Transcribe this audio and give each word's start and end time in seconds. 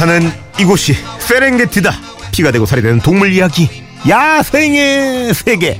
사는 0.00 0.32
이곳이 0.58 0.96
세렝게티다. 1.18 1.92
피가 2.32 2.52
되고 2.52 2.64
살이 2.64 2.80
되는 2.80 3.00
동물 3.00 3.34
이야기. 3.34 3.68
야생의 4.08 5.34
세계. 5.34 5.78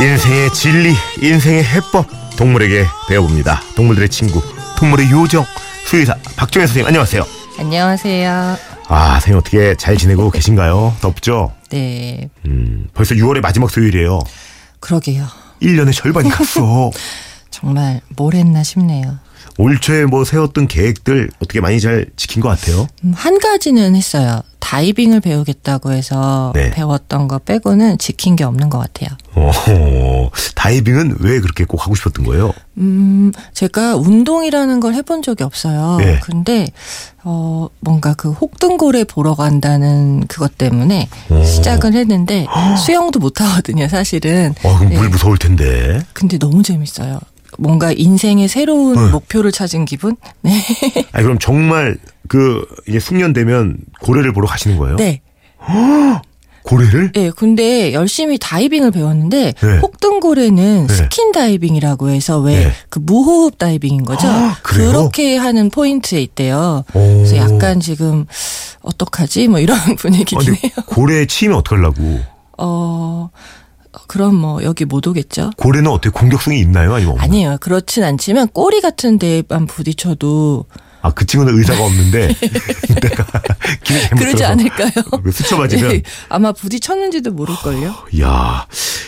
인생의 0.00 0.52
진리, 0.54 0.94
인생의 1.20 1.64
해법, 1.64 2.06
동물에게 2.36 2.86
배워봅니다. 3.08 3.60
동물들의 3.74 4.08
친구, 4.08 4.40
동물의 4.76 5.10
요정, 5.10 5.44
수의사 5.84 6.14
박정혜 6.36 6.68
선생님 6.68 6.86
안녕하세요. 6.86 7.26
안녕하세요. 7.58 8.56
아, 8.86 9.10
선생님 9.14 9.38
어떻게 9.40 9.74
잘 9.74 9.96
지내고 9.96 10.30
계신가요? 10.30 10.94
덥죠? 11.00 11.57
네, 11.70 12.30
음, 12.46 12.88
벌써 12.94 13.14
6월의 13.14 13.40
마지막 13.40 13.70
수요일이에요. 13.70 14.20
그러게요. 14.80 15.26
1년의 15.62 15.92
절반이 15.94 16.30
갔어. 16.30 16.90
정말 17.50 18.00
뭘 18.16 18.34
했나 18.34 18.62
싶네요. 18.62 19.18
올 19.58 19.80
초에 19.80 20.04
뭐 20.04 20.24
세웠던 20.24 20.68
계획들 20.68 21.30
어떻게 21.36 21.60
많이 21.60 21.80
잘 21.80 22.06
지킨 22.16 22.40
것 22.40 22.48
같아요? 22.48 22.86
음, 23.04 23.12
한 23.14 23.38
가지는 23.38 23.96
했어요. 23.96 24.42
다이빙을 24.68 25.20
배우겠다고 25.20 25.92
해서 25.92 26.52
네. 26.54 26.70
배웠던 26.70 27.26
거 27.26 27.38
빼고는 27.38 27.96
지킨 27.96 28.36
게 28.36 28.44
없는 28.44 28.68
것 28.68 28.76
같아요. 28.76 29.08
어, 29.34 30.30
다이빙은 30.56 31.16
왜 31.20 31.40
그렇게 31.40 31.64
꼭 31.64 31.86
하고 31.86 31.94
싶었던 31.94 32.22
거예요? 32.26 32.52
음, 32.76 33.32
제가 33.54 33.96
운동이라는 33.96 34.80
걸 34.80 34.92
해본 34.92 35.22
적이 35.22 35.44
없어요. 35.44 35.96
네. 36.00 36.20
근데, 36.22 36.66
어, 37.24 37.68
뭔가 37.80 38.12
그 38.12 38.30
혹등고래 38.30 39.04
보러 39.04 39.34
간다는 39.34 40.26
그것 40.28 40.58
때문에 40.58 41.08
오. 41.30 41.42
시작을 41.42 41.94
했는데, 41.94 42.46
수영도 42.76 43.20
못 43.20 43.40
하거든요, 43.40 43.88
사실은. 43.88 44.54
어, 44.64 44.76
그럼 44.76 44.90
네. 44.90 44.98
물 44.98 45.08
무서울 45.08 45.38
텐데. 45.38 46.02
근데 46.12 46.36
너무 46.36 46.62
재밌어요. 46.62 47.18
뭔가 47.58 47.92
인생의 47.92 48.48
새로운 48.48 48.94
네. 48.94 49.10
목표를 49.10 49.52
찾은 49.52 49.84
기분? 49.84 50.16
네. 50.42 50.52
아니, 51.12 51.24
그럼 51.24 51.38
정말 51.38 51.98
그 52.28 52.64
이제 52.88 53.00
숙련 53.00 53.32
되면 53.32 53.76
고래를 54.00 54.32
보러 54.32 54.46
가시는 54.46 54.78
거예요? 54.78 54.96
네. 54.96 55.20
고래를? 56.62 57.12
네, 57.12 57.30
근데 57.34 57.94
열심히 57.94 58.36
다이빙을 58.38 58.90
배웠는데 58.90 59.54
네. 59.54 59.78
혹등고래는 59.78 60.86
네. 60.86 60.94
스킨 60.94 61.32
다이빙이라고 61.32 62.10
해서 62.10 62.38
왜 62.40 62.66
네. 62.66 62.72
그 62.90 62.98
무호흡 62.98 63.56
다이빙인 63.56 64.04
거죠. 64.04 64.28
아? 64.28 64.56
그렇게 64.62 65.36
하는 65.36 65.70
포인트에 65.70 66.20
있대요. 66.20 66.84
오. 66.92 66.98
그래서 67.24 67.36
약간 67.38 67.80
지금 67.80 68.26
어떡하지? 68.82 69.48
뭐 69.48 69.60
이런 69.60 69.78
분위기긴 69.96 70.38
아니, 70.38 70.48
해요. 70.50 70.72
고래 70.86 71.24
치면 71.24 71.56
어떡하려고? 71.56 72.20
어 72.58 73.30
그럼 74.08 74.36
뭐 74.36 74.62
여기 74.62 74.84
못 74.84 75.06
오겠죠? 75.06 75.50
고래는 75.56 75.90
어떻게 75.90 76.10
공격성이 76.10 76.60
있나요? 76.60 76.94
아니면 76.94 77.12
없나요? 77.12 77.24
아니에요. 77.24 77.56
그렇진 77.60 78.04
않지만 78.04 78.48
꼬리 78.48 78.80
같은 78.80 79.18
데만 79.18 79.66
부딪혀도 79.66 80.66
아, 81.00 81.12
그 81.12 81.24
친구는 81.26 81.56
의사가 81.56 81.84
없는데 81.84 82.28
내가 83.00 83.24
기분 83.84 84.02
잘못 84.02 84.18
그러지 84.18 84.44
않을까요? 84.44 84.90
그 85.22 85.30
스쳐 85.30 85.56
맞으면 85.56 85.88
네, 85.90 86.02
아마 86.28 86.50
부딪혔는지도 86.52 87.30
모를걸요? 87.32 87.94
야, 88.20 88.66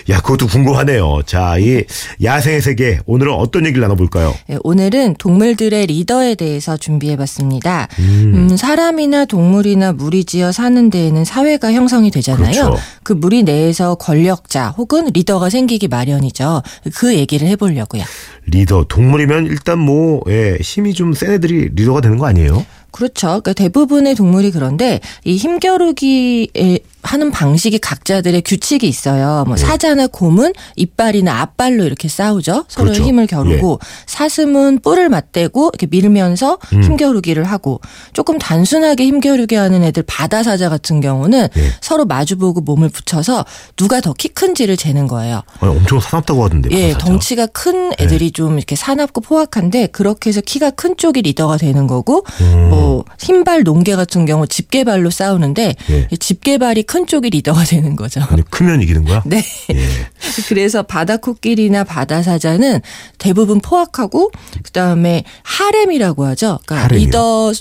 야, 0.08 0.20
그것도 0.20 0.46
궁금하네요. 0.46 1.20
자, 1.26 1.58
이 1.58 1.82
야생의 2.22 2.62
세계 2.62 2.98
오늘은 3.06 3.32
어떤 3.34 3.64
얘기를 3.66 3.82
나눠볼까요? 3.82 4.34
네, 4.48 4.56
오늘은 4.64 5.16
동물들의 5.18 5.86
리더에 5.86 6.34
대해서 6.34 6.76
준비해봤습니다. 6.76 7.88
음, 7.98 8.56
사람이나 8.56 9.24
동물이나 9.26 9.92
무리지어 9.92 10.52
사는 10.52 10.90
데에는 10.90 11.24
사회가 11.24 11.72
형성이 11.72 12.10
되잖아요. 12.10 12.50
그렇죠. 12.50 12.76
그 13.02 13.12
무리 13.12 13.42
내에서 13.42 13.94
권력자 13.96 14.68
혹은 14.70 15.06
리더가 15.12 15.50
생기기 15.50 15.88
마련이죠. 15.88 16.62
그 16.94 17.14
얘기를 17.14 17.46
해보려고요. 17.48 18.02
리더 18.46 18.84
동물이면 18.88 19.46
일단 19.46 19.78
뭐 19.78 20.22
예, 20.28 20.56
힘이 20.60 20.94
좀 20.94 21.10
센 21.14 21.32
애들이 21.32 21.68
리더가 21.74 22.00
되는 22.00 22.16
거 22.18 22.26
아니에요? 22.26 22.64
그렇죠. 22.92 23.26
그러니까 23.28 23.52
대부분의 23.52 24.14
동물이 24.14 24.50
그런데 24.52 25.00
이 25.24 25.36
힘겨루기에 25.36 26.78
하는 27.02 27.30
방식이 27.30 27.78
각자들의 27.78 28.42
규칙이 28.42 28.86
있어요. 28.88 29.42
네. 29.44 29.48
뭐 29.48 29.56
사자나 29.56 30.06
곰은 30.08 30.52
이빨이나 30.76 31.40
앞발로 31.40 31.84
이렇게 31.84 32.08
싸우죠. 32.08 32.64
서로 32.68 32.86
그렇죠. 32.90 33.04
힘을 33.04 33.26
겨루고 33.26 33.80
사슴은 34.06 34.80
뿔을 34.80 35.08
맞대고 35.08 35.70
이렇게 35.72 35.86
밀면서 35.90 36.58
음. 36.74 36.82
힘겨루기를 36.82 37.44
하고 37.44 37.80
조금 38.12 38.38
단순하게 38.38 39.06
힘겨루기 39.06 39.54
하는 39.54 39.82
애들 39.84 40.02
바다 40.06 40.42
사자 40.42 40.68
같은 40.68 41.00
경우는 41.00 41.48
예. 41.56 41.62
서로 41.80 42.04
마주보고 42.04 42.60
몸을 42.60 42.88
붙여서 42.90 43.44
누가 43.76 44.00
더 44.00 44.12
키 44.20 44.28
큰지를 44.28 44.76
재는 44.76 45.06
거예요. 45.06 45.42
아니, 45.60 45.74
엄청 45.74 45.98
사납다고 45.98 46.44
하던데. 46.44 46.68
예. 46.72 46.92
덩치가 46.98 47.46
큰 47.46 47.92
애들이 47.98 48.32
좀 48.32 48.58
이렇게 48.58 48.76
사납고 48.76 49.22
포악한데 49.22 49.86
그렇게 49.86 50.28
해서 50.30 50.42
키가 50.42 50.70
큰 50.72 50.96
쪽이 50.98 51.22
리더가 51.22 51.56
되는 51.56 51.86
거고 51.86 52.24
음. 52.42 52.68
뭐 52.68 53.04
흰발 53.18 53.62
농개 53.64 53.96
같은 53.96 54.26
경우 54.26 54.46
집게발로 54.46 55.08
싸우는데 55.10 55.74
예. 55.90 56.08
이 56.10 56.18
집게발이 56.18 56.82
큰 56.90 57.06
쪽이 57.06 57.30
리더가 57.30 57.62
되는 57.62 57.94
거죠. 57.94 58.20
아니, 58.30 58.42
크면 58.50 58.82
이기는 58.82 59.04
거야? 59.04 59.22
네. 59.24 59.44
예. 59.72 59.88
그래서 60.48 60.82
바다 60.82 61.18
코끼리나 61.18 61.84
바다 61.84 62.20
사자는 62.20 62.80
대부분 63.16 63.60
포악하고 63.60 64.32
그다음에 64.64 65.22
하렘이라고 65.44 66.24
하죠. 66.26 66.58
그러니까 66.66 66.86
하렘이요? 66.86 67.06
리더 67.06 67.52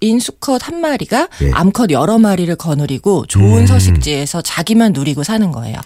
인 0.00 0.20
수컷 0.20 0.66
한 0.68 0.80
마리가 0.80 1.28
예. 1.42 1.50
암컷 1.52 1.90
여러 1.90 2.18
마리를 2.18 2.54
거느리고 2.56 3.26
좋은 3.26 3.62
음. 3.62 3.66
서식지에서 3.66 4.40
자기만 4.42 4.92
누리고 4.92 5.24
사는 5.24 5.50
거예요. 5.50 5.76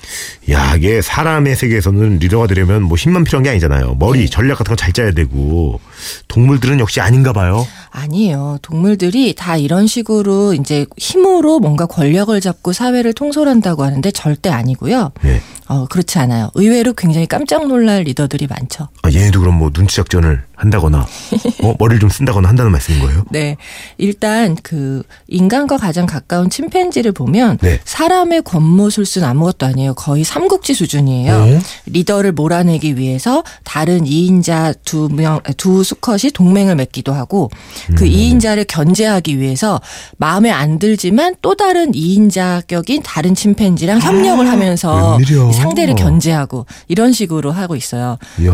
야, 0.51 0.75
이게 0.77 1.01
사람의 1.01 1.57
세계에서는 1.57 2.19
리더가 2.19 2.47
되려면 2.47 2.83
뭐 2.83 2.97
힘만 2.97 3.25
필요한 3.25 3.43
게 3.43 3.51
아니잖아요. 3.51 3.97
머리, 3.99 4.21
네. 4.21 4.27
전략 4.27 4.59
같은 4.59 4.71
거 4.71 4.77
잘 4.77 4.93
짜야 4.93 5.13
되고. 5.13 5.81
동물들은 6.29 6.79
역시 6.81 7.01
아닌가 7.01 7.33
봐요. 7.33 7.67
아니에요. 7.91 8.59
동물들이 8.61 9.35
다 9.35 9.57
이런 9.57 9.87
식으로 9.87 10.53
이제 10.53 10.85
힘으로 10.99 11.59
뭔가 11.61 11.87
권력을 11.87 12.39
잡고 12.39 12.75
사회를 12.75 13.15
통솔한다고 13.15 13.83
하는데 13.85 14.11
절대 14.11 14.51
아니고요. 14.51 15.13
예. 15.25 15.41
어, 15.69 15.87
그렇지 15.87 16.19
않아요. 16.19 16.51
의외로 16.55 16.93
굉장히 16.93 17.27
깜짝 17.27 17.67
놀랄 17.67 18.03
리더들이 18.03 18.47
많죠. 18.47 18.89
아, 19.03 19.11
얘네도 19.11 19.41
그럼 19.41 19.55
뭐 19.59 19.71
눈치 19.71 19.97
작전을 19.97 20.45
한다거나, 20.55 21.01
어, 21.65 21.75
머리를 21.79 21.99
좀 22.01 22.09
쓴다거나 22.09 22.49
한다는 22.49 22.71
말씀인 22.71 23.01
거예요? 23.01 23.25
네. 23.31 23.57
일단 23.99 24.57
그 24.63 25.03
인간과 25.29 25.77
가장 25.77 26.07
가까운 26.07 26.51
침팬지를 26.51 27.13
보면 27.13 27.59
네. 27.63 27.81
사람의 27.85 28.43
권모술수는 28.43 29.27
아무것도 29.29 29.67
아니에요. 29.67 29.95
거의 29.95 30.25
삼국지 30.25 30.75
수준이에요. 30.75 31.35
어? 31.35 31.59
리더를 31.87 32.33
몰아내기 32.33 32.97
위해서 32.99 33.43
다른 33.65 34.05
2인자 34.05 34.77
두 34.85 35.09
명, 35.11 35.41
두 35.57 35.83
수컷이 35.83 36.31
동맹을 36.35 36.77
맺기도 36.77 37.13
하고 37.13 37.51
그 37.97 38.05
음. 38.05 38.11
2인자를 38.11 38.67
견제하기 38.69 39.39
위해서 39.39 39.81
마음에 40.19 40.51
안 40.51 40.79
들지만 40.79 41.37
또 41.43 41.55
다른 41.55 41.93
2인자 41.93 42.67
격인 42.67 43.03
다른 43.03 43.35
침팬지랑 43.35 44.01
협력을 44.01 44.47
하면서 44.49 45.15
아, 45.15 45.17
웬일이야. 45.17 45.53
상대를 45.53 45.95
견제하고 45.95 46.67
이런 46.89 47.13
식으로 47.13 47.53
하고 47.53 47.77
있어요. 47.77 48.19
이야. 48.41 48.53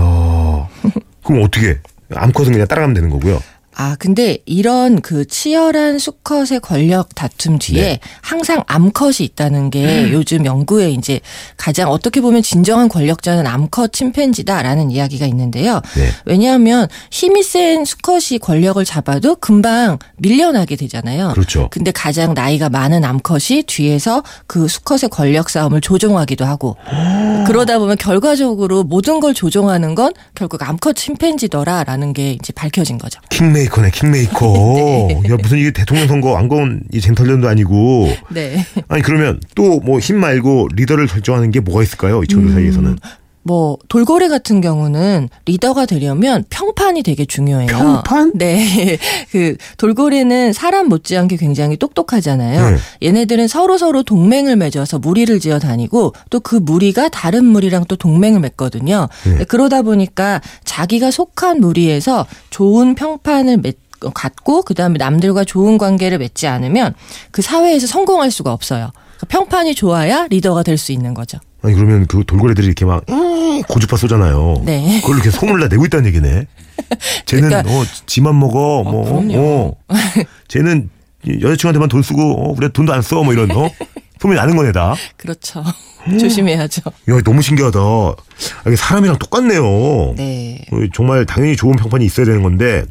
그럼 1.24 1.42
어떻게? 1.44 1.78
암컷은 2.14 2.52
그냥 2.52 2.66
따라가면 2.66 2.94
되는 2.94 3.10
거고요. 3.10 3.40
아, 3.74 3.96
근데 3.98 4.38
이런 4.44 5.00
그 5.00 5.24
치열한 5.26 5.98
수컷의 5.98 6.60
권력 6.60 7.14
다툼 7.14 7.58
뒤에 7.58 7.82
네. 7.82 8.00
항상 8.20 8.62
암컷이 8.66 9.16
있다는 9.20 9.70
게 9.70 10.12
요즘 10.12 10.44
연구에 10.44 10.90
이제 10.90 11.20
가장 11.56 11.90
어떻게 11.90 12.20
보면 12.20 12.42
진정한 12.42 12.88
권력자는 12.88 13.46
암컷 13.46 13.92
침팬지다라는 13.92 14.90
이야기가 14.90 15.26
있는데요. 15.26 15.80
네. 15.94 16.08
왜냐하면 16.26 16.88
힘이 17.10 17.42
센 17.42 17.84
수컷이 17.84 18.38
권력을 18.40 18.82
잡아도 18.84 19.36
금방 19.36 19.98
밀려나게 20.18 20.76
되잖아요. 20.76 21.30
그렇죠. 21.32 21.68
근데 21.70 21.90
가장 21.90 22.34
나이가 22.34 22.68
많은 22.68 23.04
암컷이 23.04 23.64
뒤에서 23.66 24.22
그 24.46 24.68
수컷의 24.68 25.08
권력 25.10 25.48
싸움을 25.48 25.80
조종하기도 25.80 26.44
하고 26.44 26.76
그러다 27.46 27.78
보면 27.78 27.96
결과적으로 27.96 28.82
모든 28.84 29.20
걸 29.20 29.34
조종하는 29.34 29.94
건 29.94 30.12
결국 30.34 30.62
암컷 30.68 30.96
침팬지더라라는 30.96 32.12
게 32.12 32.32
이제 32.32 32.52
밝혀진 32.52 32.98
거죠. 32.98 33.20
킹메 33.30 33.61
이커네, 33.64 33.90
킹메이커. 33.90 34.46
네. 35.22 35.30
야, 35.30 35.36
무슨 35.40 35.58
이게 35.58 35.70
대통령 35.70 36.06
선거 36.08 36.36
안거운 36.36 36.82
이 36.92 37.00
쟁탈전도 37.00 37.48
아니고. 37.48 38.08
네. 38.30 38.64
아니, 38.88 39.02
그러면 39.02 39.40
또 39.54 39.80
뭐 39.80 39.98
힘 40.00 40.18
말고 40.20 40.68
리더를 40.74 41.06
결정하는 41.06 41.50
게 41.50 41.60
뭐가 41.60 41.82
있을까요? 41.82 42.22
이 42.22 42.26
친구들 42.26 42.54
사이에서는. 42.54 42.98
뭐 43.44 43.76
돌고래 43.88 44.28
같은 44.28 44.60
경우는 44.60 45.28
리더가 45.46 45.86
되려면 45.86 46.44
평판이 46.50 47.02
되게 47.02 47.24
중요해요. 47.24 47.66
평판? 47.66 48.32
네. 48.36 48.98
그 49.32 49.56
돌고래는 49.78 50.52
사람 50.52 50.88
못지않게 50.88 51.36
굉장히 51.36 51.76
똑똑하잖아요. 51.76 52.70
네. 52.70 52.76
얘네들은 53.02 53.48
서로 53.48 53.78
서로 53.78 54.02
동맹을 54.02 54.56
맺어서 54.56 54.98
무리를 54.98 55.38
지어 55.40 55.58
다니고 55.58 56.12
또 56.30 56.40
그 56.42 56.56
무리가 56.56 57.08
다른 57.08 57.44
무리랑 57.44 57.84
또 57.86 57.96
동맹을 57.96 58.40
맺거든요. 58.40 59.08
네. 59.24 59.44
그러다 59.44 59.82
보니까 59.82 60.40
자기가 60.64 61.10
속한 61.10 61.60
무리에서 61.60 62.26
좋은 62.50 62.94
평판을 62.94 63.58
맺 63.58 63.78
갖고 64.14 64.62
그다음에 64.62 64.98
남들과 64.98 65.44
좋은 65.44 65.78
관계를 65.78 66.18
맺지 66.18 66.48
않으면 66.48 66.94
그 67.30 67.40
사회에서 67.42 67.86
성공할 67.86 68.30
수가 68.32 68.52
없어요. 68.52 68.90
그러니까 69.18 69.26
평판이 69.28 69.74
좋아야 69.76 70.26
리더가 70.28 70.64
될 70.64 70.76
수 70.78 70.90
있는 70.92 71.14
거죠. 71.14 71.38
아니 71.62 71.74
그러면 71.74 72.06
그 72.06 72.24
돌고래들이 72.26 72.66
이렇게 72.66 72.84
막 72.84 73.04
음, 73.08 73.62
고주파 73.62 73.96
쏘잖아요. 73.96 74.62
네. 74.64 75.00
그걸 75.00 75.16
이렇게 75.16 75.30
소문을 75.30 75.60
다 75.60 75.68
내고 75.68 75.84
있다는 75.86 76.06
얘기네. 76.06 76.46
쟤는 77.26 77.48
그러니까- 77.48 77.72
어 77.72 77.84
지만 78.06 78.38
먹어 78.38 78.82
뭐 78.82 79.04
그럼요. 79.04 79.38
어. 79.38 79.76
쟤는 80.48 80.90
여자친구한테만 81.40 81.88
돈 81.88 82.02
쓰고 82.02 82.20
어, 82.50 82.54
우리 82.56 82.68
돈도 82.72 82.92
안 82.92 83.00
써 83.02 83.22
뭐 83.22 83.32
이런 83.32 83.50
어 83.52 83.70
소문이 84.20 84.38
나는 84.38 84.56
거네 84.56 84.72
다. 84.72 84.94
그렇죠. 85.16 85.62
조심해야죠. 86.18 86.82
야 87.10 87.20
너무 87.24 87.42
신기하다. 87.42 87.78
아, 87.78 88.14
이게 88.66 88.74
사람이랑 88.74 89.18
똑같네요. 89.18 90.14
네. 90.16 90.64
어, 90.72 90.76
정말 90.94 91.24
당연히 91.26 91.54
좋은 91.56 91.76
평판이 91.76 92.04
있어야 92.04 92.26
되는 92.26 92.42
건데 92.42 92.84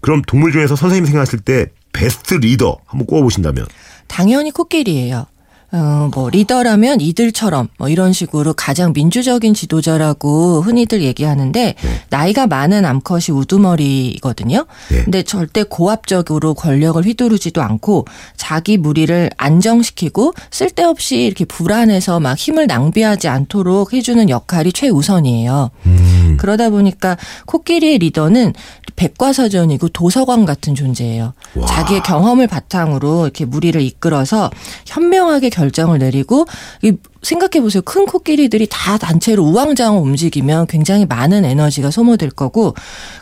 그럼 0.00 0.22
동물 0.26 0.52
중에서 0.52 0.74
선생님이 0.76 1.06
생각하실 1.08 1.40
때 1.40 1.66
베스트 1.92 2.34
리더 2.34 2.78
한번 2.86 3.06
꼽아보신다면 3.06 3.66
당연히 4.06 4.50
코끼리예요. 4.50 5.26
어, 5.74 6.08
뭐 6.14 6.30
리더라면 6.30 7.00
이들처럼 7.00 7.68
뭐 7.78 7.88
이런 7.88 8.12
식으로 8.12 8.52
가장 8.52 8.92
민주적인 8.92 9.54
지도자라고 9.54 10.62
흔히들 10.62 11.02
얘기하는데 11.02 11.74
나이가 12.10 12.46
많은 12.46 12.84
암컷이 12.84 13.24
우두머리거든요. 13.32 14.66
네. 14.90 15.02
근데 15.02 15.22
절대 15.24 15.64
고압적으로 15.64 16.54
권력을 16.54 17.04
휘두르지도 17.04 17.60
않고 17.60 18.06
자기 18.36 18.76
무리를 18.76 19.30
안정시키고 19.36 20.34
쓸데없이 20.52 21.22
이렇게 21.24 21.44
불안해서 21.44 22.20
막 22.20 22.38
힘을 22.38 22.68
낭비하지 22.68 23.26
않도록 23.26 23.92
해주는 23.92 24.30
역할이 24.30 24.72
최우선이에요. 24.72 25.70
음, 25.86 26.13
그러다 26.36 26.70
보니까 26.70 27.16
코끼리의 27.46 27.98
리더는 27.98 28.52
백과사전이고 28.96 29.88
도서관 29.88 30.44
같은 30.44 30.74
존재예요. 30.74 31.34
와. 31.54 31.66
자기의 31.66 32.02
경험을 32.02 32.46
바탕으로 32.46 33.24
이렇게 33.24 33.44
무리를 33.44 33.80
이끌어서 33.80 34.50
현명하게 34.86 35.50
결정을 35.50 35.98
내리고 35.98 36.46
이 36.82 36.92
생각해 37.22 37.60
보세요. 37.62 37.82
큰 37.82 38.06
코끼리들이 38.06 38.68
다 38.70 38.98
단체로 38.98 39.42
우왕좌왕 39.44 40.02
움직이면 40.02 40.66
굉장히 40.66 41.06
많은 41.06 41.44
에너지가 41.44 41.90
소모될 41.90 42.30
거고 42.30 42.74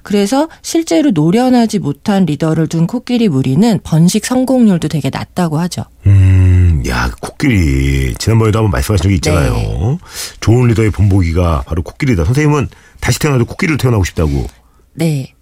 그래서 0.03 0.49
실제로 0.61 1.11
노련하지 1.11 1.79
못한 1.79 2.27
리더를 2.27 2.67
둔 2.67 2.87
코끼리 2.87 3.29
무리는 3.29 3.79
번식 3.83 4.27
성공률도 4.27 4.89
되게 4.89 5.09
낮다고 5.11 5.59
하죠. 5.61 5.85
음, 6.07 6.62
야 6.89 7.11
코끼리 7.21 8.15
지난번에도 8.19 8.59
한번 8.61 8.71
말씀하신 8.73 9.03
적이 9.05 9.15
있잖아요. 9.17 9.99
좋은 10.41 10.69
리더의 10.69 10.91
본보기가 10.91 11.65
바로 11.67 11.83
코끼리다. 11.83 12.25
선생님은 12.25 12.69
다시 13.01 13.19
태어나도 13.19 13.45
코끼리를 13.47 13.79
태어나고 13.79 14.05
싶다고. 14.05 14.47
네. 14.95 15.35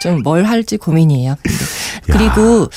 좀 0.00 0.22
뭘 0.22 0.44
할지 0.44 0.76
고민이에요. 0.76 1.36
근데. 1.42 2.18
그리고 2.18 2.68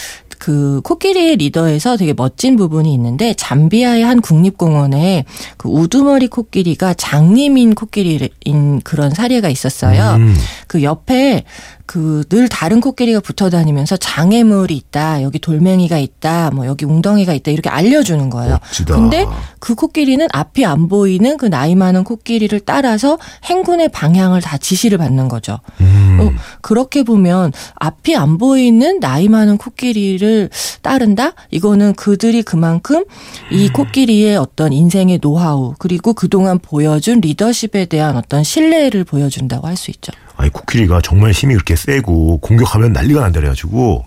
그 0.46 0.80
코끼리의 0.84 1.38
리더에서 1.38 1.98
되게 1.98 2.14
멋진 2.14 2.56
부분이 2.56 2.94
있는데 2.94 3.34
잠비아의 3.34 4.04
한 4.04 4.22
국립공원에 4.22 5.26
그 5.58 5.70
우두머리 5.70 6.28
코끼리가 6.28 6.94
장님인 6.94 7.74
코끼리인 7.74 8.82
그런 8.84 9.10
사례가 9.10 9.50
있었어요. 9.50 10.18
음. 10.18 10.36
그 10.68 10.84
옆에 10.84 11.46
그 11.88 12.24
늘 12.30 12.50
다른 12.50 12.82
코끼리가 12.82 13.20
붙어 13.20 13.50
다니면서 13.50 13.96
장애물이 13.98 14.76
있다, 14.76 15.22
여기 15.22 15.38
돌멩이가 15.38 16.00
있다, 16.00 16.50
뭐 16.52 16.66
여기 16.66 16.84
웅덩이가 16.86 17.34
있다 17.34 17.52
이렇게 17.52 17.70
알려주는 17.70 18.30
거예요. 18.32 18.58
멋지다. 18.62 18.96
근데 18.96 19.28
그 19.60 19.76
코끼리는 19.76 20.28
앞이 20.34 20.66
안 20.66 20.88
보이는 20.88 21.38
그 21.38 21.46
나이 21.46 21.76
많은 21.76 22.04
코끼리를 22.04 22.60
따라서 22.62 23.20
행군의 23.44 23.90
방향을 23.90 24.42
다 24.42 24.58
지시를 24.58 24.98
받는 24.98 25.30
거죠. 25.30 25.60
음. 25.82 26.18
어, 26.20 26.32
그렇게 26.62 27.04
보면 27.04 27.54
앞이 27.76 28.16
안 28.16 28.38
보이는 28.40 29.00
나이 29.00 29.30
많은 29.30 29.58
코끼리를 29.58 30.35
따른다? 30.82 31.32
이거는 31.52 31.94
그들이 31.96 32.44
그만큼 32.44 33.04
이 33.52 33.70
코끼리의 33.70 34.38
어떤 34.38 34.74
인생의 34.74 35.20
노하우 35.20 35.74
그리고 35.80 36.14
그동안 36.14 36.60
보여준 36.60 37.22
리더십에 37.22 37.86
대한 37.86 38.16
어떤 38.18 38.44
신뢰를 38.44 39.04
보여준다고 39.04 39.68
할 39.68 39.76
수 39.76 39.92
있죠. 39.92 40.12
아니 40.38 40.50
코끼리가 40.52 41.02
정말 41.02 41.32
힘이 41.32 41.54
그렇게 41.54 41.76
세고 41.76 42.38
공격하면 42.40 42.94
난리가 42.94 43.22
난다 43.22 43.40
그래가지고 43.40 44.04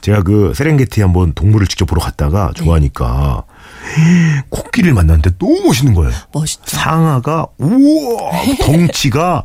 제가 0.00 0.22
그 0.22 0.52
세렝게티 0.54 1.00
한번 1.02 1.32
동물을 1.34 1.66
직접 1.66 1.86
보러 1.86 2.00
갔다가 2.00 2.52
좋아하니까 2.54 3.42
코끼리를 4.48 4.94
만났는데 4.94 5.30
너무 5.38 5.60
멋있는 5.66 5.94
거예요. 5.94 6.12
멋있죠. 6.32 6.76
상아가 6.76 7.46
우와 7.58 8.32
덩치가 8.64 9.44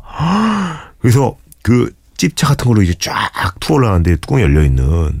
그래서 1.00 1.36
그 1.62 1.92
찝차 2.16 2.46
같은 2.48 2.68
걸로 2.68 2.82
이제 2.82 2.94
쫙 3.00 3.30
투어 3.60 3.76
올라가는데 3.76 4.16
뚜껑이 4.16 4.42
열려 4.42 4.62
있는 4.64 5.12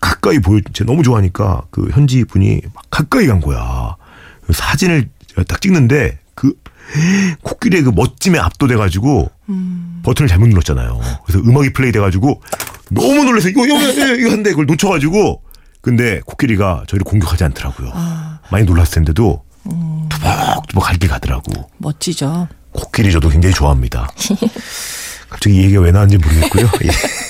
가까이 0.00 0.38
보여 0.38 0.60
제가 0.72 0.90
너무 0.90 1.02
좋아하니까 1.02 1.62
그 1.70 1.88
현지 1.92 2.24
분이 2.24 2.60
막 2.74 2.84
가까이 2.90 3.26
간 3.26 3.40
거야 3.40 3.96
사진을 4.52 5.08
딱 5.46 5.60
찍는데 5.60 6.18
그 6.34 6.52
코끼리의 7.42 7.82
그 7.82 7.90
멋짐에 7.94 8.38
압도돼 8.38 8.76
가지고 8.76 9.30
버튼을 10.04 10.28
잘못 10.28 10.46
눌렀잖아요 10.48 11.00
그래서 11.26 11.40
음악이 11.44 11.72
플레이 11.72 11.92
돼 11.92 11.98
가지고 12.00 12.40
너무 12.90 13.24
놀라서 13.24 13.48
이거 13.48 13.66
이거 13.66 13.76
이거 14.14 14.30
한데 14.30 14.50
그걸 14.50 14.66
놓쳐 14.66 14.88
가지고 14.88 15.42
근데 15.80 16.20
코끼리가 16.26 16.84
저희를 16.88 17.04
공격하지 17.04 17.44
않더라고요 17.44 17.90
아, 17.94 18.40
많이 18.50 18.64
놀랐을 18.64 18.94
텐데도 18.94 19.42
투벅투벅 20.08 20.82
갈길 20.84 21.08
가더라고. 21.10 21.68
멋지죠. 21.78 22.48
코끼리 22.72 23.12
저도 23.12 23.28
굉장히 23.28 23.54
좋아합니다. 23.54 24.08
갑자기 25.28 25.56
이 25.56 25.64
얘기가 25.64 25.82
왜 25.82 25.90
나왔는지 25.92 26.16
모르겠고요. 26.26 26.70
예. 26.84 26.88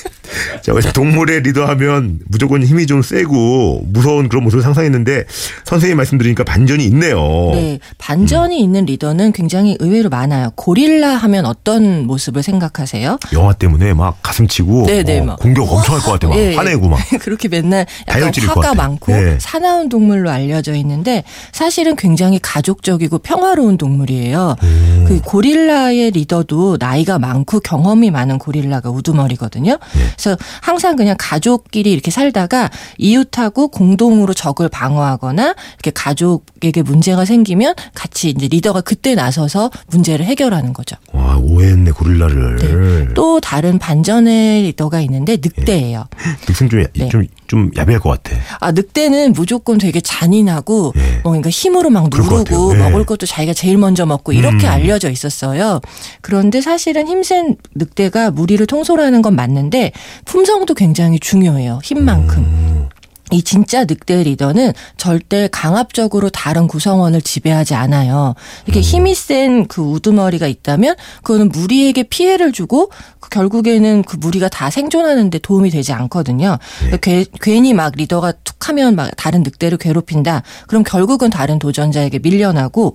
자, 0.63 0.93
동물의 0.93 1.43
리더하면 1.43 2.21
무조건 2.27 2.63
힘이 2.63 2.87
좀 2.87 3.03
세고 3.03 3.83
무서운 3.87 4.29
그런 4.29 4.45
모습을 4.45 4.63
상상했는데 4.63 5.25
선생님 5.65 5.97
말씀드리니까 5.97 6.45
반전이 6.45 6.85
있네요. 6.87 7.19
네, 7.53 7.79
반전이 7.99 8.61
있는 8.61 8.85
리더는 8.87 9.33
굉장히 9.33 9.77
의외로 9.81 10.09
많아요. 10.09 10.51
고릴라 10.57 11.11
하면 11.17 11.47
어떤 11.47 12.07
모습을 12.07 12.43
생각하세요? 12.43 13.19
영화 13.33 13.53
때문에 13.53 13.95
막 13.95 14.19
가슴치고 14.23 14.87
네네, 14.87 15.21
어, 15.21 15.25
막. 15.25 15.39
공격 15.39 15.71
엄청 15.73 15.95
할 15.97 16.01
것 16.03 16.13
같아. 16.13 16.29
막 16.29 16.39
예, 16.39 16.53
예. 16.53 16.55
화내고 16.57 16.89
막. 16.89 16.99
그렇게 17.21 17.49
맨날 17.49 17.87
약간 18.09 18.33
화가. 18.47 18.75
많고 18.75 19.13
예. 19.13 19.37
사나운 19.41 19.89
동물로 19.89 20.31
알려져 20.31 20.75
있는데 20.75 21.25
사실은 21.53 21.97
굉장히 21.97 22.39
가족적이고 22.41 23.19
평화로운 23.19 23.77
동물이에요. 23.77 24.57
음. 24.63 25.05
그 25.09 25.21
고릴라의 25.21 26.11
리더도 26.13 26.77
나이가 26.79 27.19
많고 27.19 27.61
경험이 27.61 28.11
많은 28.11 28.39
고릴라가 28.39 28.91
우두머리거든요. 28.91 29.73
예. 29.73 30.01
그래서 30.17 30.37
항상 30.61 30.97
그냥 30.97 31.17
가족끼리 31.19 31.93
이렇게 31.93 32.11
살다가 32.11 32.71
이웃하고 32.99 33.69
공동으로 33.69 34.35
적을 34.35 34.69
방어하거나 34.69 35.55
이렇게 35.75 35.91
가족에게 35.95 36.83
문제가 36.83 37.25
생기면 37.25 37.75
같이 37.95 38.31
이제 38.31 38.49
리더가 38.49 38.81
그때 38.83 39.15
나서서 39.15 39.71
문제를 39.89 40.25
해결하는 40.27 40.73
거죠. 40.73 40.97
와, 41.13 41.37
오해했네, 41.37 41.91
고릴라를. 41.93 43.13
또 43.15 43.41
다른 43.41 43.79
반전의 43.79 44.63
리더가 44.63 45.01
있는데 45.01 45.37
늑대예요. 45.37 46.07
늑생 46.49 46.69
좀, 46.69 46.85
네. 46.95 47.09
좀, 47.09 47.27
좀 47.49 47.71
야비할 47.77 48.01
것 48.01 48.11
같아. 48.11 48.37
아, 48.61 48.71
늑대는 48.73 49.33
무조건 49.33 49.79
되게 49.79 50.01
잔인하고, 50.01 50.93
예. 50.97 51.01
뭐, 51.23 51.33
그러니까 51.33 51.51
힘으로 51.51 51.91
막 51.91 52.09
누르고. 52.11 52.75
예. 52.75 52.79
먹을 52.79 53.05
것도 53.05 53.27
자기가 53.27 53.55
제일 53.55 53.79
먼저 53.79 54.07
먹고, 54.07 54.33
이렇게 54.33 54.67
음. 54.67 54.71
알려져 54.71 55.11
있었어요. 55.11 55.81
그런데 56.21 56.61
사실은 56.61 57.09
힘센 57.09 57.57
늑대가 57.75 58.31
무리를 58.31 58.65
통솔하는 58.67 59.23
건 59.23 59.35
맞는데, 59.35 59.93
품성도 60.27 60.75
굉장히 60.75 61.19
중요해요. 61.19 61.81
힘만큼. 61.83 62.39
음. 62.39 62.89
이 63.31 63.43
진짜 63.43 63.85
늑대 63.85 64.23
리더는 64.23 64.73
절대 64.97 65.49
강압적으로 65.53 66.31
다른 66.31 66.67
구성원을 66.67 67.21
지배하지 67.21 67.75
않아요. 67.75 68.35
이렇게 68.67 68.81
힘이 68.81 69.15
센 69.15 69.67
그 69.69 69.83
우두머리가 69.83 70.47
있다면 70.47 70.95
그거는 71.23 71.49
무리에게 71.49 72.05
피해를 72.05 72.53
주고 72.53 72.91
그 73.21 73.29
결국에는 73.29 74.03
그 74.03 74.17
무리가 74.17 74.49
다 74.49 74.71
생존하는데 74.71 75.39
도움이 75.41 75.71
되지 75.71 75.93
않거든요. 75.93 76.59
그러니까 76.79 76.97
괴- 76.99 77.25
괜히 77.43 77.75
막 77.75 77.93
리더가 77.97 78.33
툭하면 78.45 78.95
막 78.97 79.11
다른 79.17 79.43
늑대를 79.43 79.79
괴롭힌다. 79.79 80.43
그럼 80.69 80.83
결국은 80.85 81.29
다른 81.31 81.59
도전자에게 81.59 82.21
밀려나고 82.21 82.95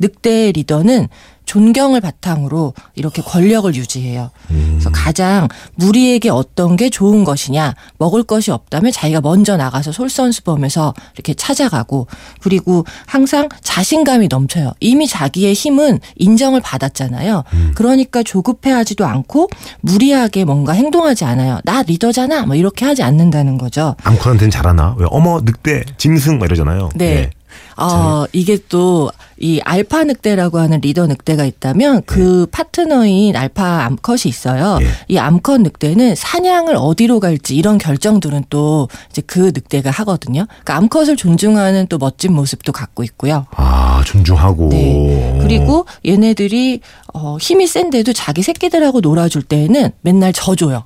늑대 0.00 0.52
리더는 0.52 1.08
존경을 1.44 2.00
바탕으로 2.00 2.74
이렇게 2.94 3.22
권력을 3.22 3.72
유지해요. 3.74 4.30
그래서 4.48 4.90
가장 4.90 5.48
무리에게 5.74 6.30
어떤 6.30 6.76
게 6.76 6.90
좋은 6.90 7.24
것이냐, 7.24 7.74
먹을 7.98 8.22
것이 8.22 8.50
없다면 8.50 8.92
자기가 8.92 9.20
먼저 9.20 9.56
나가서 9.56 9.92
솔선수범해서 9.92 10.94
이렇게 11.14 11.34
찾아가고, 11.34 12.06
그리고 12.40 12.84
항상 13.06 13.48
자신감이 13.62 14.28
넘쳐요. 14.28 14.72
이미 14.80 15.06
자기의 15.06 15.54
힘은 15.54 16.00
인정을 16.16 16.60
받았잖아요. 16.60 17.44
그러니까 17.74 18.22
조급해하지도 18.22 19.04
않고 19.06 19.48
무리하게 19.80 20.44
뭔가 20.44 20.72
행동하지 20.72 21.24
않아요. 21.24 21.60
나 21.64 21.82
리더잖아, 21.82 22.46
뭐 22.46 22.56
이렇게 22.56 22.84
하지 22.84 23.02
않는다는 23.02 23.58
거죠. 23.58 23.94
암컷한테는 24.02 24.50
잘하나? 24.50 24.94
왜 24.98 25.06
어머 25.10 25.40
늑대 25.40 25.84
짐승 25.98 26.38
막 26.38 26.46
이러잖아요. 26.46 26.88
네. 26.94 27.04
예. 27.06 27.30
어, 27.76 28.24
이게 28.32 28.58
또 28.68 29.10
이 29.36 29.60
알파 29.64 30.04
늑대라고 30.04 30.58
하는 30.58 30.80
리더 30.80 31.06
늑대가 31.06 31.44
있다면 31.44 32.02
그 32.06 32.46
파트너인 32.50 33.36
알파 33.36 33.84
암컷이 33.84 34.22
있어요. 34.26 34.78
예. 34.80 34.86
이 35.08 35.18
암컷 35.18 35.60
늑대는 35.62 36.14
사냥을 36.14 36.76
어디로 36.76 37.18
갈지 37.20 37.56
이런 37.56 37.78
결정들은 37.78 38.44
또 38.48 38.88
이제 39.10 39.22
그 39.26 39.50
늑대가 39.54 39.90
하거든요. 39.90 40.46
그러니까 40.48 40.76
암컷을 40.76 41.16
존중하는 41.16 41.88
또 41.88 41.98
멋진 41.98 42.32
모습도 42.32 42.72
갖고 42.72 43.02
있고요. 43.02 43.46
아, 43.56 44.02
존중하고. 44.06 44.68
네. 44.68 45.38
그리고 45.42 45.86
얘네들이 46.06 46.80
어, 47.12 47.36
힘이 47.40 47.66
센데도 47.66 48.12
자기 48.12 48.42
새끼들하고 48.42 49.00
놀아줄 49.00 49.42
때에는 49.42 49.90
맨날 50.02 50.32
져줘요. 50.32 50.84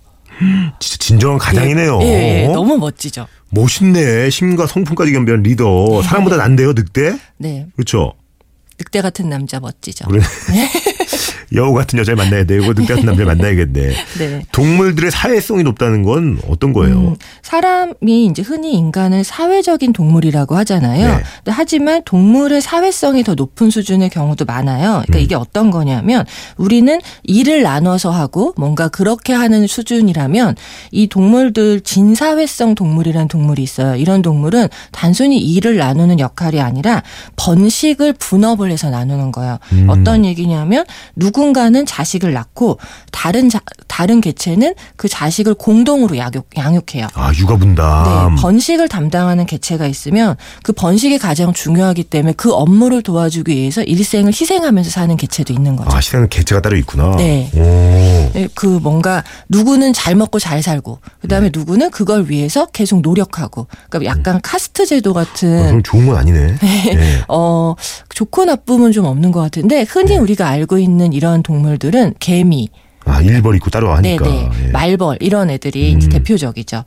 진짜 0.78 0.97
진정한 0.99 1.38
가장이네요. 1.38 2.00
예, 2.02 2.07
예, 2.07 2.42
예. 2.45 2.49
너무 2.49 2.76
멋지죠. 2.78 3.26
멋있네. 3.50 4.28
힘과 4.28 4.66
성품까지 4.66 5.12
겸비한 5.12 5.42
리더. 5.42 6.02
사람보다 6.02 6.37
난데요, 6.37 6.73
늑대? 6.73 7.18
네. 7.38 7.66
그렇죠. 7.76 8.14
늑대 8.78 9.00
같은 9.02 9.28
남자 9.28 9.59
멋지죠. 9.59 10.07
그래. 10.07 10.23
여우 11.55 11.73
같은 11.73 11.99
여자를 11.99 12.17
만나야 12.17 12.45
되고 12.45 12.67
늑대 12.73 12.87
같은 12.87 13.07
남자를 13.07 13.26
만나야겠네. 13.26 13.90
네. 14.19 14.43
동물들의 14.52 15.11
사회성이 15.11 15.62
높다는 15.62 16.02
건 16.02 16.38
어떤 16.49 16.73
거예요? 16.73 16.99
음, 16.99 17.17
사람이 17.43 18.26
이제 18.26 18.43
흔히 18.43 18.75
인간을 18.75 19.25
사회적인 19.25 19.93
동물이라고 19.93 20.57
하잖아요. 20.57 21.09
네. 21.09 21.23
하지만 21.47 22.02
동물의 22.05 22.61
사회성이 22.61 23.25
더 23.25 23.35
높은 23.35 23.71
수준의 23.71 24.11
경우도 24.11 24.45
많아요. 24.45 24.99
음. 24.99 25.02
그러니까 25.07 25.19
이게 25.19 25.35
어떤 25.35 25.71
거냐면 25.71 26.26
우리는 26.57 27.00
일을 27.23 27.62
나눠서 27.62 28.11
하고 28.11 28.52
뭔가 28.57 28.88
그렇게 28.88 29.33
하는 29.33 29.67
수준이라면 29.67 30.57
이 30.90 31.07
동물들 31.07 31.81
진사회성 31.81 32.75
동물이라는 32.75 33.28
동물이 33.28 33.62
있어요. 33.62 33.97
이런 33.97 34.21
동물은 34.23 34.69
단순히 34.93 35.38
일을 35.38 35.76
나누는 35.78 36.21
역할이 36.21 36.61
아니라 36.61 37.02
번식을 37.37 38.14
분업을 38.14 38.71
해서 38.71 38.90
나누는 38.90 39.33
거예요. 39.33 39.59
음. 39.73 39.87
어떤 39.88 40.25
얘기냐면 40.25 40.85
누 41.17 41.31
군가는 41.38 41.87
자식을 41.87 42.33
낳고 42.33 42.78
다른 43.12 43.49
자, 43.49 43.61
다른 43.87 44.21
개체는 44.21 44.75
그 44.97 45.09
자식을 45.09 45.54
공동으로 45.54 46.18
양육, 46.18 46.49
양육해요. 46.57 47.09
아, 47.14 47.33
육아 47.37 47.57
분담. 47.57 48.35
네, 48.35 48.42
번식을 48.42 48.88
담당하는 48.88 49.47
개체가 49.47 49.87
있으면 49.87 50.37
그 50.62 50.73
번식이 50.73 51.18
가장 51.18 51.52
중요하기 51.52 52.04
때문에 52.04 52.35
그 52.37 52.52
업무를 52.52 53.02
도와주기 53.02 53.52
위해서 53.52 53.83
일생을 53.83 54.33
희생하면서 54.33 54.90
사는 54.90 55.16
개체도 55.16 55.52
있는 55.52 55.76
거죠. 55.76 55.97
아, 55.97 56.00
시대는 56.00 56.28
개체가 56.28 56.61
따로 56.61 56.76
있구나. 56.76 57.16
네. 57.16 57.50
오. 57.54 58.30
네, 58.35 58.49
그 58.54 58.66
뭔가 58.66 59.25
누구는 59.49 59.92
잘 59.92 60.14
먹고 60.14 60.38
잘 60.38 60.62
살고 60.62 60.99
그다음에 61.21 61.50
네. 61.50 61.59
누구는 61.59 61.90
그걸 61.90 62.28
위해서 62.28 62.66
계속 62.66 63.00
노력하고 63.00 63.66
그러니까 63.88 64.11
약간 64.11 64.40
카스트 64.42 64.87
제도 64.87 65.11
아, 65.11 65.25
같은 65.25 65.66
그럼 65.66 65.83
좋은 65.83 66.07
건 66.07 66.16
아니네. 66.16 66.59
네. 66.61 67.23
어 67.28 67.75
좋고 68.14 68.45
나쁨은 68.45 68.92
좀 68.92 69.04
없는 69.04 69.33
것 69.33 69.40
같은데 69.40 69.83
흔히 69.83 70.11
네. 70.11 70.16
우리가 70.18 70.49
알고 70.49 70.78
있는 70.78 71.12
이런 71.12 71.27
동물들은 71.42 72.14
개미, 72.18 72.68
아, 73.04 73.23
일벌 73.23 73.54
있고 73.56 73.70
따로 73.70 73.92
하니까. 73.94 74.25
네네, 74.25 74.50
예. 74.66 74.70
말벌 74.70 75.18
이런 75.20 75.50
애들이 75.50 75.94
음. 75.94 76.08
대표적이죠. 76.08 76.85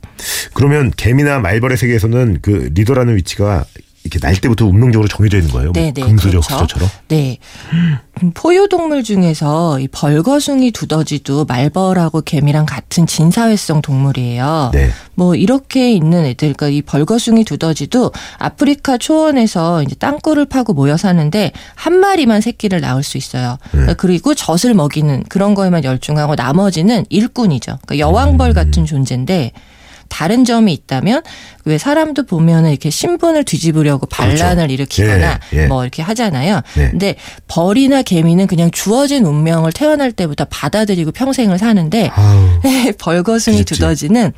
그러면 0.54 0.92
개미나 0.96 1.40
말벌의 1.40 1.76
세계에서는 1.76 2.38
그 2.42 2.70
리더라는 2.74 3.16
위치가 3.16 3.64
이렇게 4.12 4.18
날 4.18 4.36
때부터 4.36 4.66
운명적으로 4.66 5.08
정해져 5.08 5.38
있는 5.38 5.50
거예요. 5.50 5.72
뭐 5.72 5.82
네네, 5.82 6.06
금수저, 6.06 6.40
그렇죠. 6.40 6.42
수저처럼. 6.42 6.88
네. 7.08 7.38
음, 8.22 8.32
포유동물 8.34 9.02
중에서 9.02 9.80
이 9.80 9.88
벌거숭이 9.88 10.70
두더지도 10.70 11.46
말벌하고 11.46 12.20
개미랑 12.20 12.66
같은 12.66 13.06
진사회성 13.06 13.80
동물이에요. 13.80 14.70
네. 14.74 14.90
뭐 15.14 15.34
이렇게 15.34 15.92
있는 15.92 16.26
애들, 16.26 16.52
그러니까 16.52 16.68
이 16.68 16.82
벌거숭이 16.82 17.44
두더지도 17.44 18.12
아프리카 18.38 18.98
초원에서 18.98 19.82
이제 19.82 19.94
땅굴을 19.94 20.44
파고 20.46 20.74
모여 20.74 20.96
사는데 20.96 21.52
한 21.74 21.98
마리만 21.98 22.42
새끼를 22.42 22.80
낳을 22.80 23.02
수 23.02 23.16
있어요. 23.16 23.56
네. 23.66 23.70
그러니까 23.70 23.94
그리고 23.94 24.34
젖을 24.34 24.74
먹이는 24.74 25.24
그런 25.28 25.54
거에만 25.54 25.84
열중하고 25.84 26.34
나머지는 26.34 27.06
일꾼이죠. 27.08 27.78
그러니까 27.86 27.98
여왕벌 27.98 28.50
음. 28.50 28.54
같은 28.54 28.84
존재인데 28.84 29.52
다른 30.08 30.44
점이 30.44 30.72
있다면 30.72 31.22
왜 31.64 31.78
사람도 31.78 32.26
보면은 32.26 32.70
이렇게 32.70 32.90
신분을 32.90 33.44
뒤집으려고 33.44 34.06
반란을 34.06 34.70
일으키거나 34.70 35.40
예, 35.54 35.62
예. 35.62 35.66
뭐 35.66 35.82
이렇게 35.82 36.02
하잖아요. 36.02 36.60
네. 36.74 36.90
근데 36.90 37.16
벌이나 37.48 38.02
개미는 38.02 38.46
그냥 38.46 38.70
주어진 38.70 39.24
운명을 39.24 39.72
태어날 39.72 40.12
때부터 40.12 40.44
받아들이고 40.46 41.12
평생을 41.12 41.58
사는데. 41.58 42.10
벌거숭이 42.98 43.58
그렇지. 43.58 43.74
두더지는 43.74 44.32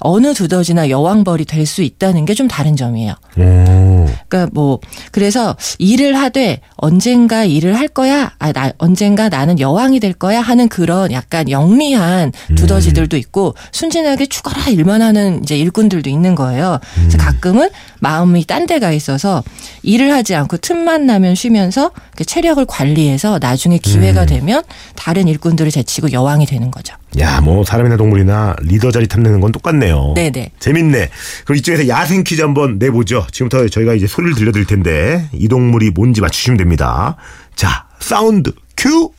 어느 0.00 0.32
두더지나 0.34 0.90
여왕벌이 0.90 1.44
될 1.44 1.66
수 1.66 1.82
있다는 1.82 2.24
게 2.24 2.34
좀 2.34 2.46
다른 2.48 2.76
점이에요. 2.76 3.14
오. 3.36 4.06
그러니까 4.28 4.48
뭐 4.52 4.78
그래서 5.10 5.56
일을 5.78 6.14
하되 6.16 6.60
언젠가 6.76 7.44
일을 7.44 7.76
할 7.78 7.88
거야. 7.88 8.32
아, 8.38 8.52
나 8.52 8.72
언젠가 8.78 9.28
나는 9.28 9.58
여왕이 9.58 10.00
될 10.00 10.12
거야 10.12 10.40
하는 10.40 10.68
그런 10.68 11.10
약간 11.12 11.50
영리한 11.50 12.32
두더지들도 12.56 13.16
있고 13.16 13.54
순진하게 13.72 14.26
죽어라 14.26 14.68
일만 14.70 15.02
하는 15.02 15.42
이제 15.42 15.58
일꾼들도 15.58 16.08
있는 16.08 16.34
거예요. 16.34 16.78
그래서 16.94 17.18
가끔은 17.18 17.68
마음이 18.00 18.44
딴 18.46 18.66
데가 18.66 18.92
있어서 18.92 19.42
일을 19.82 20.12
하지 20.12 20.34
않고 20.34 20.58
틈만 20.58 21.06
나면 21.06 21.34
쉬면서 21.34 21.90
그 22.16 22.24
체력을 22.24 22.64
관리해서 22.66 23.38
나중에 23.40 23.78
기회가 23.78 24.26
되면 24.26 24.62
다른 24.94 25.26
일꾼들을 25.28 25.70
제치고 25.70 26.12
여왕이 26.12 26.46
되는 26.46 26.70
거죠. 26.70 26.94
야, 27.18 27.40
뭐 27.40 27.64
사람이나 27.64 27.96
동물이나 27.96 28.54
리더 28.62 28.90
자리 28.90 29.08
탐내는 29.08 29.40
건 29.40 29.50
똑같네요. 29.50 30.12
네네. 30.14 30.52
재밌네. 30.58 31.08
그럼 31.44 31.56
이쪽에서 31.56 31.88
야생 31.88 32.22
퀴즈 32.22 32.42
한번 32.42 32.78
내보죠. 32.78 33.26
지금부터 33.32 33.66
저희가 33.68 33.94
이제 33.94 34.06
소리를 34.06 34.34
들려드릴 34.34 34.66
텐데 34.66 35.28
이 35.32 35.48
동물이 35.48 35.90
뭔지 35.90 36.20
맞추시면 36.20 36.58
됩니다. 36.58 37.16
자, 37.56 37.86
사운드 37.98 38.52
큐. 38.76 39.10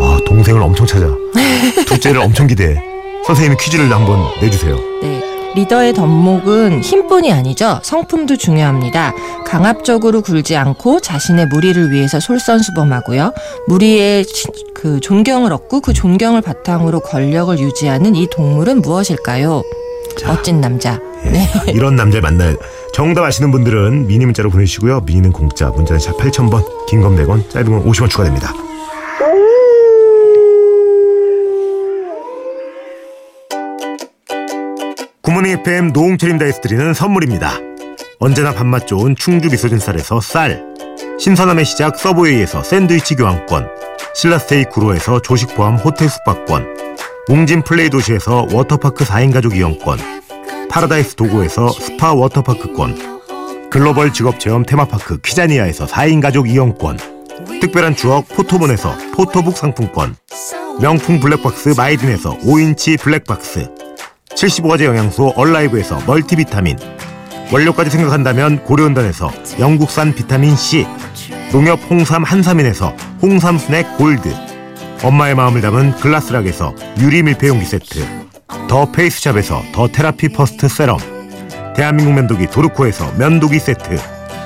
아, 0.00 0.18
동생을 0.26 0.62
엄청 0.62 0.86
찾아. 0.86 1.06
둘째를 1.86 2.20
엄청 2.20 2.46
기대해. 2.46 2.76
선생님이 3.26 3.56
퀴즈를 3.60 3.92
한번 3.92 4.20
내주세요. 4.40 4.76
네. 5.02 5.35
리더의 5.56 5.94
덕목은 5.94 6.82
힘뿐이 6.82 7.32
아니죠. 7.32 7.80
성품도 7.82 8.36
중요합니다. 8.36 9.12
강압적으로 9.46 10.20
굴지 10.20 10.54
않고 10.54 11.00
자신의 11.00 11.46
무리를 11.46 11.90
위해서 11.90 12.20
솔선수범하고요. 12.20 13.32
무리의 13.66 14.24
치- 14.26 14.48
그 14.74 15.00
존경을 15.00 15.52
얻고 15.52 15.80
그 15.80 15.92
존경을 15.94 16.42
바탕으로 16.42 17.00
권력을 17.00 17.58
유지하는 17.58 18.14
이 18.14 18.28
동물은 18.30 18.82
무엇일까요? 18.82 19.62
멋진 20.26 20.60
남자. 20.60 21.00
네. 21.24 21.48
이런 21.72 21.96
남자 21.96 22.20
만나요. 22.20 22.56
정답 22.92 23.24
아시는 23.24 23.50
분들은 23.50 24.06
미니 24.06 24.24
문자로 24.26 24.50
보내주시고요. 24.50 25.00
미니는 25.00 25.32
공짜, 25.32 25.68
문자는 25.70 25.98
샵 26.00 26.16
8000번, 26.18 26.86
긴 26.86 27.00
건 27.02 27.16
100원, 27.16 27.48
짧은 27.50 27.70
건 27.70 27.84
50원 27.90 28.08
추가됩니다. 28.10 28.52
굿모닝 35.36 35.52
FM 35.52 35.88
노홍철입니다에서 35.88 36.62
드리는 36.62 36.94
선물입니다. 36.94 37.58
언제나 38.20 38.54
밥맛 38.54 38.86
좋은 38.86 39.14
충주 39.16 39.50
미소진 39.50 39.78
쌀에서 39.78 40.18
쌀, 40.18 40.64
신선함의 41.20 41.66
시작 41.66 41.98
서브웨이에서 41.98 42.62
샌드위치 42.62 43.16
교환권, 43.16 43.68
신라스테이 44.14 44.64
구로에서 44.70 45.20
조식 45.20 45.54
포함 45.54 45.76
호텔 45.76 46.08
숙박권, 46.08 46.66
웅진 47.28 47.64
플레이 47.64 47.90
도시에서 47.90 48.46
워터파크 48.50 49.04
4인 49.04 49.30
가족 49.30 49.54
이용권, 49.54 49.98
파라다이스 50.70 51.16
도고에서 51.16 51.68
스파 51.68 52.14
워터파크권, 52.14 53.68
글로벌 53.68 54.14
직업체험 54.14 54.64
테마파크 54.64 55.20
키자니아에서 55.20 55.84
4인 55.84 56.22
가족 56.22 56.48
이용권, 56.48 56.98
특별한 57.60 57.94
추억 57.94 58.26
포토몬에서 58.28 58.96
포토북 59.14 59.58
상품권, 59.58 60.16
명품 60.80 61.20
블랙박스 61.20 61.74
마이딘에서 61.76 62.38
5인치 62.38 62.98
블랙박스, 62.98 63.75
75가지 64.36 64.84
영양소 64.84 65.32
얼라이브에서 65.34 66.02
멀티비타민, 66.06 66.76
원료까지 67.50 67.88
생각한다면 67.88 68.62
고려은단에서 68.64 69.32
영국산 69.58 70.14
비타민C, 70.14 70.86
농협 71.52 71.80
홍삼 71.88 72.22
한삼인에서 72.22 72.94
홍삼 73.22 73.56
스낵 73.56 73.96
골드, 73.96 74.28
엄마의 75.02 75.34
마음을 75.34 75.62
담은 75.62 75.92
글라스락에서 75.96 76.74
유리 77.00 77.22
밀폐용기 77.22 77.64
세트, 77.64 78.06
더 78.68 78.92
페이스샵에서 78.92 79.62
더 79.72 79.88
테라피 79.88 80.28
퍼스트 80.28 80.68
세럼, 80.68 80.98
대한민국 81.74 82.12
면도기 82.12 82.48
도르코에서 82.48 83.12
면도기 83.16 83.58
세트, 83.58 83.98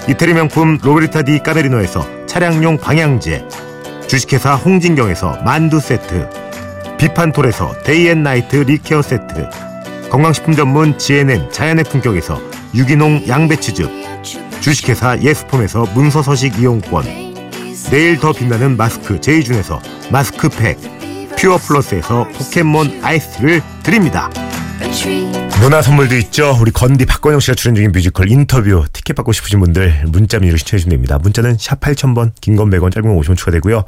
이태리 0.09 0.35
명품 0.35 0.79
로베르타 0.81 1.23
디 1.23 1.41
까메리노에서 1.41 2.27
차량용 2.27 2.79
방향제, 2.79 3.45
주식회사 4.07 4.55
홍진경에서 4.55 5.41
만두 5.45 5.81
세트, 5.81 6.31
비판톨에서 6.99 7.75
day 7.83 8.20
and 8.20 8.57
night 8.57 8.76
lip 8.76 8.87
care 8.87 9.03
세트, 9.03 9.49
건강식품 10.11 10.57
전문 10.57 10.99
GNM 10.99 11.51
자연의 11.53 11.85
품격에서 11.85 12.41
유기농 12.75 13.29
양배추즙, 13.29 13.89
주식회사 14.61 15.21
예스폼에서 15.23 15.87
문서서식 15.95 16.59
이용권, 16.59 17.05
내일 17.91 18.19
더 18.19 18.33
빛나는 18.33 18.77
마스크 18.77 19.21
제이준에서 19.21 19.81
마스크팩, 20.11 20.79
퓨어 21.39 21.59
플러스에서 21.59 22.27
포켓몬 22.37 22.99
아이스를 23.03 23.63
드립니다. 23.83 24.31
문화 25.61 25.83
선물도 25.83 26.17
있죠. 26.17 26.57
우리 26.61 26.71
건디 26.71 27.05
박건영 27.07 27.39
씨가 27.39 27.55
출연 27.55 27.75
중인 27.75 27.93
뮤지컬 27.93 28.31
인터뷰 28.31 28.85
티켓 28.93 29.15
받고 29.15 29.33
싶으신 29.33 29.61
분들 29.61 30.07
문자 30.09 30.39
미니로 30.39 30.57
신청해 30.57 30.79
주시면 30.81 30.97
됩니다. 30.97 31.19
문자는 31.19 31.57
샵 31.59 31.81
8000번 31.81 32.33
긴 32.41 32.57
건 32.57 32.71
100원 32.71 32.93
짧은 32.93 33.09
건 33.09 33.21
50원 33.21 33.37
추가되고요. 33.37 33.85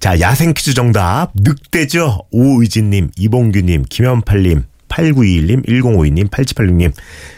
자 0.00 0.20
야생 0.20 0.52
퀴즈 0.54 0.74
정답 0.74 1.30
늑대죠. 1.34 2.26
오의진님 2.30 3.10
이봉규님 3.16 3.84
김현팔님 3.88 4.64
8921님 4.94 5.66
1052님 5.66 6.30
8786님 6.30 6.92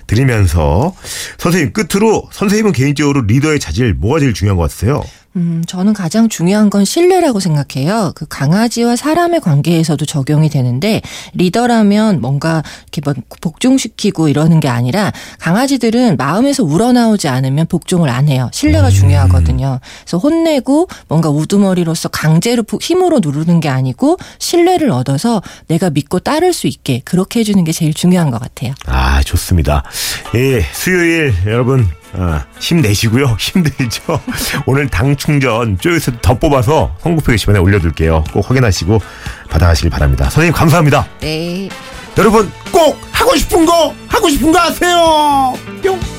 드리면서 0.06 0.94
선생님 1.38 1.72
끝으로 1.72 2.28
선생님은 2.32 2.72
개인적으로 2.72 3.22
리더의 3.22 3.58
자질 3.60 3.94
뭐가 3.94 4.20
제일 4.20 4.34
중요한 4.34 4.56
것 4.56 4.64
같으세요? 4.64 5.02
음, 5.36 5.62
저는 5.66 5.92
가장 5.92 6.30
중요한 6.30 6.70
건 6.70 6.86
신뢰라고 6.86 7.40
생각해요. 7.40 8.12
그 8.14 8.24
강아지와 8.26 8.96
사람의 8.96 9.40
관계에서도 9.40 10.02
적용이 10.06 10.48
되는데 10.48 11.02
리더라면 11.34 12.22
뭔가 12.22 12.62
이렇게 12.92 13.02
막 13.04 13.16
복종시키고 13.42 14.28
이러는 14.28 14.60
게 14.60 14.68
아니라 14.68 15.12
강아지들은 15.38 16.16
마음에서 16.16 16.64
우러나오지 16.64 17.28
않으면 17.28 17.66
복종을 17.66 18.08
안 18.08 18.28
해요. 18.28 18.48
신뢰가 18.52 18.88
중요하거든요. 18.90 19.80
그래서 20.04 20.16
혼내고 20.18 20.88
뭔가 21.08 21.28
우두머리로서 21.28 22.08
강제로 22.08 22.62
부- 22.62 22.78
힘으로 22.80 23.20
누르는 23.20 23.60
게 23.60 23.68
아니고 23.68 24.16
신뢰를 24.38 24.90
얻어서 24.90 25.42
내가 25.68 25.90
믿고 25.90 26.18
따를 26.20 26.54
수 26.54 26.66
있게 26.66 27.02
그렇게 27.04 27.40
해주는 27.40 27.62
게 27.64 27.72
제일 27.72 27.92
중요한 27.92 28.30
것 28.30 28.40
같아요. 28.40 28.72
아, 28.86 29.22
좋습니다. 29.22 29.82
예, 30.34 30.62
수요일 30.72 31.34
여러분 31.46 31.86
어, 32.16 32.40
힘내시고요. 32.58 33.37
힘들죠. 33.38 34.20
오늘 34.64 34.88
당 34.88 35.14
충전 35.16 35.78
쪼여서 35.78 36.12
더 36.23 36.35
뽑아서 36.35 36.94
선곡표 37.00 37.32
게시판에 37.32 37.58
올려둘게요. 37.58 38.25
꼭 38.32 38.50
확인하시고 38.50 39.00
받아가시길 39.50 39.90
바랍니다. 39.90 40.25
선생님 40.25 40.52
감사합니다. 40.52 41.06
네. 41.20 41.68
여러분 42.18 42.50
꼭 42.73 42.99
하고 43.12 43.37
싶은 43.37 43.66
거 43.66 43.94
하고 44.08 44.28
싶은 44.30 44.50
거 44.50 44.58
하세요. 44.58 45.52
뿅. 45.82 46.15